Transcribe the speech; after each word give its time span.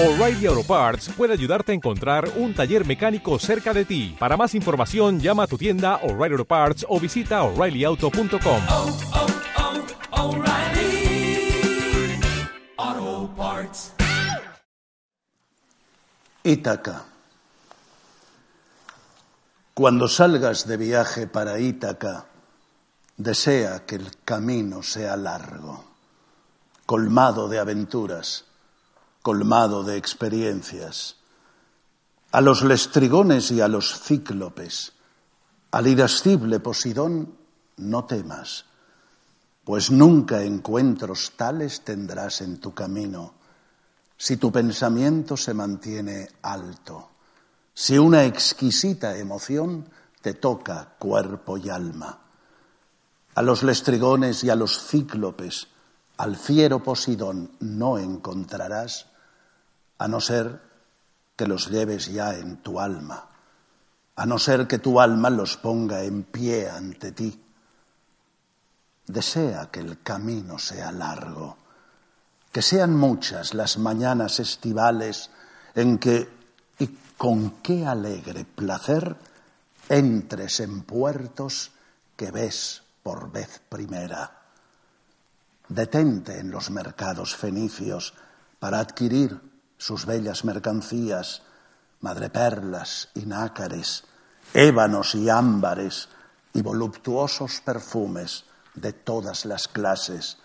O'Reilly 0.00 0.46
Auto 0.46 0.62
Parts 0.62 1.08
puede 1.08 1.32
ayudarte 1.32 1.72
a 1.72 1.74
encontrar 1.74 2.30
un 2.36 2.54
taller 2.54 2.86
mecánico 2.86 3.36
cerca 3.40 3.74
de 3.74 3.84
ti. 3.84 4.14
Para 4.16 4.36
más 4.36 4.54
información, 4.54 5.18
llama 5.18 5.42
a 5.42 5.46
tu 5.48 5.58
tienda 5.58 5.96
O'Reilly 6.04 6.34
Auto 6.34 6.44
Parts 6.44 6.86
o 6.88 7.00
visita 7.00 7.42
oreillyauto.com. 7.42 8.62
oh, 8.70 8.96
oh, 12.76 13.28
Parts. 13.36 13.92
Ítaca. 16.44 17.04
Cuando 19.74 20.06
salgas 20.06 20.68
de 20.68 20.76
viaje 20.76 21.26
para 21.26 21.58
Ítaca, 21.58 22.26
desea 23.16 23.84
que 23.84 23.96
el 23.96 24.16
camino 24.24 24.84
sea 24.84 25.16
largo, 25.16 25.84
colmado 26.86 27.48
de 27.48 27.58
aventuras, 27.58 28.47
colmado 29.28 29.84
de 29.84 29.98
experiencias. 29.98 31.16
A 32.32 32.40
los 32.40 32.62
lestrigones 32.62 33.50
y 33.50 33.60
a 33.60 33.68
los 33.68 34.00
cíclopes, 34.00 34.94
al 35.70 35.86
irascible 35.86 36.60
Posidón, 36.60 37.36
no 37.76 38.06
temas, 38.06 38.64
pues 39.64 39.90
nunca 39.90 40.42
encuentros 40.42 41.32
tales 41.36 41.82
tendrás 41.82 42.40
en 42.40 42.58
tu 42.58 42.72
camino 42.72 43.34
si 44.16 44.38
tu 44.38 44.50
pensamiento 44.50 45.36
se 45.36 45.52
mantiene 45.52 46.30
alto, 46.40 47.10
si 47.74 47.98
una 47.98 48.24
exquisita 48.24 49.14
emoción 49.18 49.90
te 50.22 50.32
toca 50.32 50.94
cuerpo 50.98 51.58
y 51.58 51.68
alma. 51.68 52.18
A 53.34 53.42
los 53.42 53.62
lestrigones 53.62 54.42
y 54.42 54.48
a 54.48 54.56
los 54.56 54.86
cíclopes, 54.86 55.68
al 56.16 56.36
fiero 56.36 56.82
Posidón 56.82 57.52
no 57.60 57.96
encontrarás, 57.98 59.06
a 59.98 60.08
no 60.08 60.20
ser 60.20 60.60
que 61.36 61.46
los 61.46 61.68
lleves 61.70 62.06
ya 62.06 62.34
en 62.34 62.58
tu 62.58 62.80
alma, 62.80 63.28
a 64.16 64.26
no 64.26 64.38
ser 64.38 64.66
que 64.66 64.78
tu 64.78 65.00
alma 65.00 65.30
los 65.30 65.56
ponga 65.56 66.02
en 66.02 66.24
pie 66.24 66.68
ante 66.68 67.12
ti. 67.12 67.44
Desea 69.06 69.70
que 69.70 69.80
el 69.80 70.02
camino 70.02 70.58
sea 70.58 70.92
largo, 70.92 71.56
que 72.52 72.62
sean 72.62 72.96
muchas 72.96 73.54
las 73.54 73.78
mañanas 73.78 74.40
estivales 74.40 75.30
en 75.74 75.98
que, 75.98 76.28
y 76.78 76.88
con 77.16 77.62
qué 77.62 77.86
alegre 77.86 78.44
placer, 78.44 79.16
entres 79.88 80.60
en 80.60 80.82
puertos 80.82 81.72
que 82.16 82.30
ves 82.30 82.82
por 83.02 83.30
vez 83.30 83.60
primera. 83.68 84.42
Detente 85.68 86.38
en 86.38 86.50
los 86.50 86.70
mercados 86.70 87.36
fenicios 87.36 88.14
para 88.58 88.80
adquirir 88.80 89.47
sus 89.78 90.04
bellas 90.04 90.44
mercancías, 90.44 91.42
madreperlas 92.00 93.08
y 93.14 93.26
nácares, 93.26 94.04
ébanos 94.52 95.14
y 95.14 95.30
ámbares 95.30 96.08
y 96.52 96.62
voluptuosos 96.62 97.60
perfumes 97.60 98.44
de 98.74 98.92
todas 98.92 99.44
las 99.44 99.68
clases, 99.68 100.38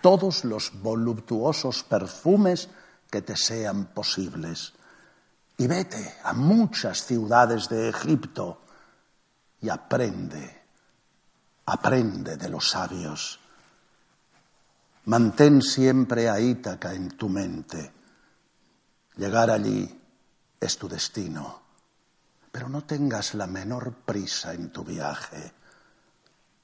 todos 0.00 0.44
los 0.44 0.72
voluptuosos 0.82 1.84
perfumes 1.84 2.68
que 3.10 3.22
te 3.22 3.36
sean 3.36 3.86
posibles. 3.86 4.72
Y 5.58 5.66
vete 5.66 6.16
a 6.24 6.32
muchas 6.32 7.04
ciudades 7.04 7.68
de 7.68 7.90
Egipto 7.90 8.62
y 9.60 9.68
aprende, 9.68 10.62
aprende 11.66 12.36
de 12.36 12.48
los 12.48 12.70
sabios. 12.70 13.38
Mantén 15.04 15.62
siempre 15.62 16.28
a 16.28 16.40
Ítaca 16.40 16.94
en 16.94 17.10
tu 17.16 17.28
mente. 17.28 18.01
Llegar 19.16 19.50
allí 19.50 20.00
es 20.58 20.78
tu 20.78 20.88
destino, 20.88 21.60
pero 22.50 22.68
no 22.68 22.84
tengas 22.84 23.34
la 23.34 23.46
menor 23.46 23.92
prisa 23.92 24.54
en 24.54 24.70
tu 24.70 24.84
viaje. 24.84 25.52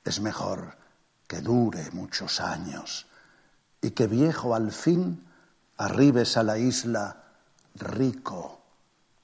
Es 0.05 0.21
mejor 0.21 0.77
que 1.27 1.41
dure 1.41 1.91
muchos 1.91 2.41
años 2.41 3.07
y 3.83 3.91
que 3.91 4.07
viejo 4.07 4.55
al 4.55 4.73
fin 4.73 5.27
arribes 5.77 6.37
a 6.37 6.43
la 6.43 6.59
isla 6.59 7.25
rico 7.75 8.61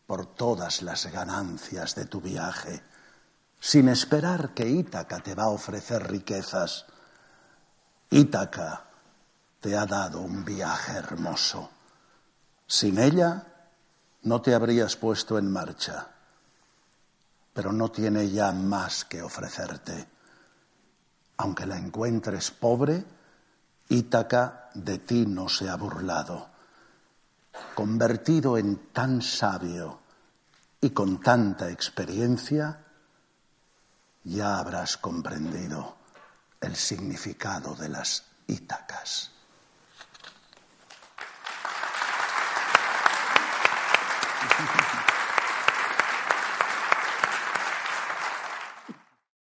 por 0.07 0.27
todas 0.27 0.83
las 0.83 1.07
ganancias 1.07 1.95
de 1.95 2.05
tu 2.05 2.21
viaje, 2.21 2.83
sin 3.59 3.89
esperar 3.89 4.53
que 4.53 4.69
Ítaca 4.69 5.21
te 5.21 5.35
va 5.35 5.45
a 5.45 5.49
ofrecer 5.49 6.07
riquezas. 6.07 6.85
Ítaca 8.11 8.85
te 9.61 9.77
ha 9.77 9.87
dado 9.87 10.21
un 10.21 10.45
viaje 10.45 10.93
hermoso. 10.93 11.71
Sin 12.67 12.99
ella 12.99 13.47
no 14.23 14.41
te 14.41 14.55
habrías 14.55 14.97
puesto 14.97 15.39
en 15.39 15.51
marcha, 15.51 16.09
pero 17.53 17.73
no 17.73 17.91
tiene 17.91 18.31
ya 18.31 18.53
más 18.53 19.05
que 19.05 19.23
ofrecerte. 19.23 20.09
Aunque 21.37 21.67
la 21.67 21.77
encuentres 21.77 22.51
pobre, 22.51 23.05
Ítaca 23.89 24.71
de 24.73 24.99
ti 24.99 25.27
no 25.27 25.49
se 25.49 25.69
ha 25.69 25.77
burlado. 25.77 26.49
Convertido 27.75 28.57
en 28.57 28.93
tan 28.93 29.21
sabio 29.21 30.01
y 30.81 30.91
con 30.91 31.21
tanta 31.21 31.71
experiencia, 31.71 32.83
ya 34.25 34.59
habrás 34.59 34.97
comprendido 34.97 35.97
el 36.61 36.77
significado 36.77 37.75
de 37.75 37.91
las 37.91 38.25
Ítacas. 38.47 39.31